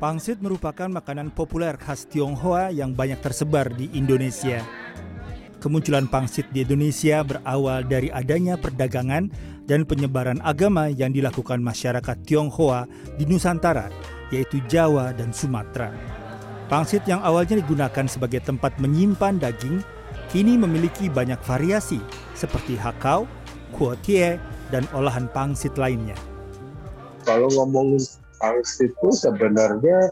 Pangsit 0.00 0.40
merupakan 0.40 0.88
makanan 0.88 1.28
populer 1.28 1.76
khas 1.76 2.08
Tionghoa 2.08 2.72
yang 2.72 2.96
banyak 2.96 3.20
tersebar 3.20 3.68
di 3.68 3.92
Indonesia. 3.92 4.64
Kemunculan 5.60 6.08
pangsit 6.08 6.48
di 6.56 6.64
Indonesia 6.64 7.20
berawal 7.20 7.84
dari 7.84 8.08
adanya 8.08 8.56
perdagangan 8.56 9.28
dan 9.68 9.84
penyebaran 9.84 10.40
agama 10.40 10.88
yang 10.88 11.12
dilakukan 11.12 11.60
masyarakat 11.60 12.16
Tionghoa 12.24 12.88
di 13.20 13.28
Nusantara, 13.28 13.92
yaitu 14.32 14.64
Jawa 14.72 15.12
dan 15.12 15.36
Sumatera. 15.36 15.92
Pangsit 16.72 17.04
yang 17.04 17.20
awalnya 17.20 17.60
digunakan 17.60 18.08
sebagai 18.08 18.40
tempat 18.40 18.80
menyimpan 18.80 19.36
daging, 19.36 19.84
kini 20.32 20.56
memiliki 20.56 21.12
banyak 21.12 21.44
variasi 21.44 22.00
seperti 22.32 22.72
hakau, 22.80 23.28
kuotie, 23.76 24.40
dan 24.72 24.88
olahan 24.96 25.28
pangsit 25.28 25.76
lainnya. 25.76 26.16
Kalau 27.28 27.52
ngomongin 27.52 28.00
pangsit 28.40 28.90
itu 28.96 29.08
sebenarnya 29.12 30.10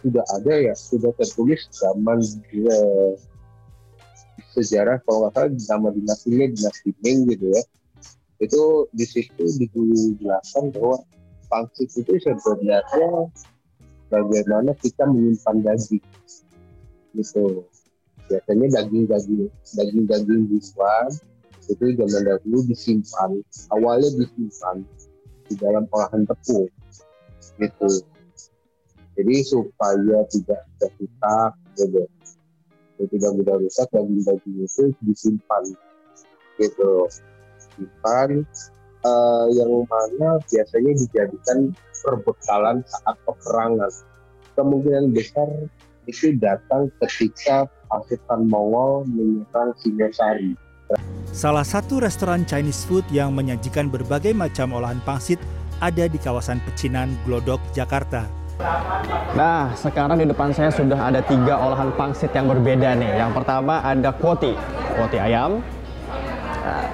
sudah 0.00 0.24
ada 0.40 0.54
ya, 0.56 0.74
sudah 0.74 1.12
tertulis 1.20 1.68
zaman 1.76 2.24
eh, 2.56 3.12
sejarah 4.56 4.98
kalau 5.04 5.28
nggak 5.28 5.36
salah 5.36 5.52
nama 5.76 5.88
dinastinya 5.92 6.46
dinasti 6.50 6.90
Ming 7.04 7.28
gitu 7.28 7.46
ya. 7.52 7.62
Itu 8.40 8.88
di 8.96 9.04
situ 9.04 9.44
dijelaskan 9.60 10.72
bahwa 10.72 11.04
pangsit 11.52 11.92
itu 12.00 12.16
sebenarnya 12.24 13.28
bagaimana 14.10 14.72
kita 14.80 15.04
menyimpan 15.06 15.56
daging 15.62 16.04
gitu 17.14 17.66
biasanya 18.30 18.66
daging-daging 18.78 19.50
daging-daging 19.74 20.42
buah 20.50 21.10
itu 21.70 21.84
zaman 21.98 22.22
dahulu 22.26 22.58
disimpan 22.66 23.42
awalnya 23.74 24.10
disimpan 24.14 24.86
di 25.50 25.54
dalam 25.58 25.84
olahan 25.90 26.22
tepung 26.22 26.70
gitu. 27.58 27.90
Jadi 29.18 29.34
supaya 29.42 30.22
tidak 30.30 30.62
rusak 30.78 31.52
gitu. 31.76 32.02
Tidak 33.00 33.30
mudah 33.34 33.56
rusak 33.58 33.88
daging-daging 33.90 34.56
itu 34.62 34.84
disimpan 35.02 35.64
gitu. 36.62 37.10
Simpan 37.74 38.46
uh, 39.02 39.46
yang 39.50 39.84
mana 39.88 40.38
biasanya 40.46 40.92
dijadikan 40.94 41.74
perbekalan 42.00 42.86
saat 42.86 43.16
peperangan. 43.26 43.92
Kemungkinan 44.54 45.12
besar 45.16 45.48
itu 46.08 46.36
datang 46.36 46.92
ketika 47.02 47.68
pasukan 47.88 48.40
Mongol 48.48 49.08
menyerang 49.08 49.72
Singosari 49.80 50.52
Salah 51.30 51.62
satu 51.62 52.02
restoran 52.02 52.42
Chinese 52.42 52.82
food 52.82 53.06
yang 53.14 53.30
menyajikan 53.30 53.86
berbagai 53.86 54.34
macam 54.34 54.74
olahan 54.74 54.98
pangsit 55.06 55.38
ada 55.78 56.10
di 56.10 56.18
kawasan 56.18 56.58
Pecinan, 56.66 57.14
Glodok, 57.22 57.62
Jakarta. 57.70 58.26
Nah, 59.38 59.70
sekarang 59.78 60.18
di 60.18 60.26
depan 60.26 60.50
saya 60.50 60.74
sudah 60.74 60.98
ada 60.98 61.22
tiga 61.22 61.54
olahan 61.54 61.94
pangsit 61.94 62.34
yang 62.34 62.50
berbeda 62.50 62.98
nih. 62.98 63.14
Yang 63.14 63.30
pertama 63.38 63.78
ada 63.78 64.10
kuoti, 64.10 64.58
kuoti 64.98 65.22
ayam. 65.22 65.62
Nah, 66.66 66.86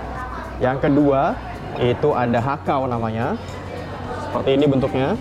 yang 0.60 0.76
kedua 0.84 1.32
itu 1.80 2.12
ada 2.12 2.36
hakau 2.36 2.84
namanya. 2.84 3.40
Seperti 4.20 4.50
ini 4.52 4.64
bentuknya. 4.68 5.16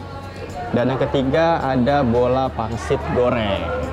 Dan 0.76 0.92
yang 0.92 1.00
ketiga 1.00 1.64
ada 1.64 2.04
bola 2.04 2.52
pangsit 2.52 3.00
goreng. 3.16 3.85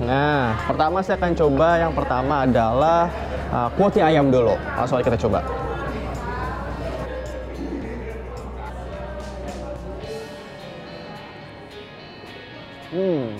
Nah, 0.00 0.56
pertama 0.64 1.04
saya 1.04 1.20
akan 1.20 1.32
coba 1.36 1.76
yang 1.76 1.92
pertama 1.92 2.48
adalah 2.48 3.12
uh, 3.52 3.68
kuoti 3.76 4.00
ayam 4.00 4.32
dulu. 4.32 4.56
Langsung 4.72 4.96
aja 4.96 5.12
kita 5.12 5.20
coba. 5.28 5.44
Hmm. 12.96 13.36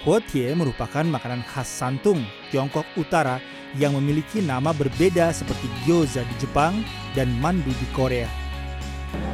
Kuotie 0.00 0.56
merupakan 0.56 1.04
makanan 1.04 1.44
khas 1.44 1.68
Santung, 1.68 2.24
Tiongkok 2.48 2.88
Utara 2.96 3.36
yang 3.76 3.92
memiliki 3.92 4.40
nama 4.40 4.72
berbeda 4.72 5.28
seperti 5.36 5.68
gyoza 5.84 6.24
di 6.24 6.34
Jepang 6.40 6.80
dan 7.12 7.28
mandu 7.44 7.68
di 7.76 7.86
Korea. 7.92 8.26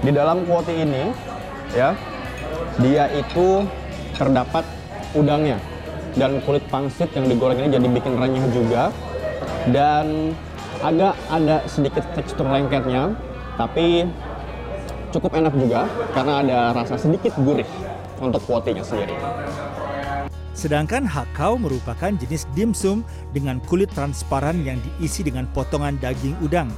Di 0.03 0.11
dalam 0.11 0.43
kuoti 0.43 0.83
ini, 0.83 1.15
ya, 1.79 1.95
dia 2.83 3.07
itu 3.15 3.63
terdapat 4.19 4.67
udangnya 5.15 5.63
dan 6.17 6.41
kulit 6.43 6.65
pangsit 6.73 7.13
yang 7.13 7.29
digoreng 7.29 7.61
ini 7.61 7.69
jadi 7.77 7.87
bikin 7.93 8.13
renyah 8.17 8.47
juga 8.51 8.83
dan 9.71 10.33
agak 10.81 11.15
ada 11.29 11.57
sedikit 11.69 12.05
tekstur 12.17 12.49
lengketnya 12.49 13.13
tapi 13.57 14.09
cukup 15.13 15.33
enak 15.33 15.55
juga 15.57 15.89
karena 16.13 16.33
ada 16.45 16.59
rasa 16.77 17.01
sedikit 17.01 17.33
gurih 17.41 17.69
untuk 18.21 18.41
kuotinya 18.45 18.85
sendiri. 18.85 19.17
Sedangkan 20.57 21.05
hakau 21.05 21.61
merupakan 21.61 22.13
jenis 22.17 22.49
dimsum 22.57 23.05
dengan 23.37 23.61
kulit 23.69 23.93
transparan 23.93 24.65
yang 24.65 24.81
diisi 24.81 25.21
dengan 25.21 25.45
potongan 25.53 26.01
daging 26.01 26.33
udang. 26.41 26.73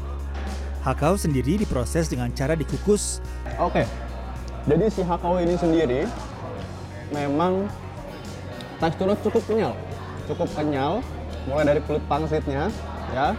Hakau 0.83 1.15
sendiri 1.15 1.59
diproses 1.63 2.11
dengan 2.11 2.35
cara 2.35 2.59
dikukus. 2.59 3.23
Oke, 3.59 3.87
jadi 4.67 4.91
si 4.91 5.07
hakau 5.07 5.39
ini 5.39 5.55
sendiri 5.55 6.11
memang 7.15 7.71
teksturnya 8.79 9.17
cukup 9.23 9.43
kenyal, 9.47 9.73
cukup 10.31 10.49
kenyal 10.55 10.93
mulai 11.47 11.65
dari 11.75 11.81
kulit 11.85 12.05
pangsitnya 12.07 12.71
ya. 13.15 13.35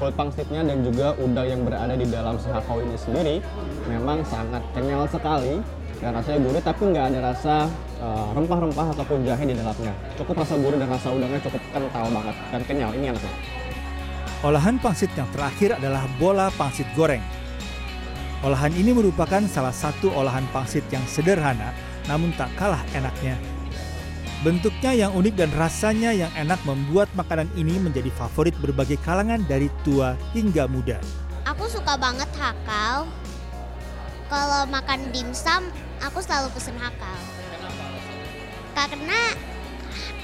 Kulit 0.00 0.16
pangsitnya 0.16 0.64
dan 0.64 0.80
juga 0.80 1.12
udang 1.20 1.44
yang 1.44 1.60
berada 1.60 1.92
di 1.92 2.08
dalam 2.08 2.40
si 2.40 2.48
hakau 2.48 2.80
ini 2.80 2.96
sendiri 2.96 3.36
memang 3.84 4.24
sangat 4.24 4.64
kenyal 4.72 5.04
sekali. 5.08 5.60
Dan 6.00 6.16
rasanya 6.16 6.40
gurih 6.40 6.64
tapi 6.64 6.82
nggak 6.96 7.06
ada 7.12 7.20
rasa 7.28 7.68
uh, 8.00 8.32
rempah-rempah 8.32 8.96
ataupun 8.96 9.20
jahe 9.20 9.44
di 9.44 9.52
dalamnya. 9.52 9.92
Cukup 10.16 10.40
rasa 10.40 10.56
gurih 10.56 10.80
dan 10.80 10.88
rasa 10.88 11.12
udangnya 11.12 11.40
cukup 11.44 11.60
kental 11.76 12.08
banget 12.08 12.36
dan 12.48 12.60
kenyal 12.64 12.90
ini 12.96 13.12
enaknya 13.12 13.60
olahan 14.40 14.80
pangsit 14.80 15.12
yang 15.16 15.28
terakhir 15.36 15.76
adalah 15.76 16.08
bola 16.16 16.48
pangsit 16.56 16.88
goreng. 16.96 17.20
Olahan 18.40 18.72
ini 18.72 18.96
merupakan 18.96 19.44
salah 19.44 19.72
satu 19.72 20.08
olahan 20.16 20.48
pangsit 20.48 20.84
yang 20.88 21.04
sederhana 21.04 21.76
namun 22.08 22.32
tak 22.32 22.48
kalah 22.56 22.80
enaknya 22.96 23.36
Bentuknya 24.40 24.96
yang 24.96 25.12
unik 25.12 25.36
dan 25.36 25.52
rasanya 25.52 26.16
yang 26.16 26.32
enak 26.32 26.56
membuat 26.64 27.12
makanan 27.12 27.44
ini 27.60 27.76
menjadi 27.76 28.08
favorit 28.16 28.56
berbagai 28.56 28.96
kalangan 29.04 29.44
dari 29.44 29.68
tua 29.84 30.16
hingga 30.32 30.64
muda. 30.64 30.96
Aku 31.44 31.68
suka 31.68 32.00
banget 32.00 32.28
hakau. 32.40 33.04
Kalau 34.32 34.64
makan 34.72 35.12
dimsum, 35.12 35.68
aku 36.00 36.24
selalu 36.24 36.48
pesen 36.56 36.72
hakau. 36.80 37.20
Karena 38.72 39.36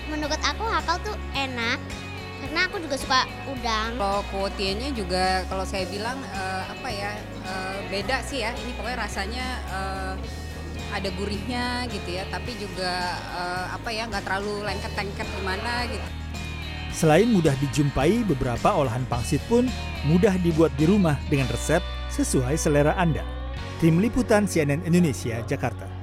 menurut 0.09 0.41
aku 0.41 0.65
hakau 0.65 0.97
tuh 1.13 1.17
enak. 1.37 1.77
Karena 2.41 2.73
aku 2.73 2.81
juga 2.81 2.97
suka 2.97 3.29
udang. 3.53 4.01
Kalau 4.01 4.25
kuotienya 4.33 4.97
juga 4.97 5.45
kalau 5.53 5.69
saya 5.69 5.85
bilang 5.93 6.17
uh, 6.33 6.65
apa 6.73 6.89
ya 6.89 7.21
uh, 7.45 7.85
beda 7.93 8.25
sih 8.25 8.41
ya. 8.41 8.57
Ini 8.57 8.81
pokoknya 8.81 8.97
rasanya 8.97 9.47
uh, 9.69 10.15
ada 10.93 11.09
gurihnya 11.15 11.87
gitu 11.91 12.19
ya 12.19 12.25
tapi 12.31 12.55
juga 12.59 13.19
uh, 13.35 13.67
apa 13.75 13.89
ya 13.91 14.07
nggak 14.07 14.25
terlalu 14.27 14.63
lengket-lengket 14.67 15.29
gimana 15.39 15.87
gitu 15.91 16.09
Selain 16.97 17.29
mudah 17.29 17.53
dijumpai, 17.61 18.25
beberapa 18.25 18.73
olahan 18.73 19.05
pangsit 19.05 19.45
pun 19.53 19.69
mudah 20.09 20.33
dibuat 20.41 20.73
di 20.81 20.89
rumah 20.89 21.21
dengan 21.29 21.45
resep 21.53 21.85
sesuai 22.09 22.57
selera 22.57 22.97
Anda. 22.97 23.21
Tim 23.85 24.01
Liputan 24.01 24.49
CNN 24.49 24.81
Indonesia, 24.89 25.45
Jakarta. 25.45 25.96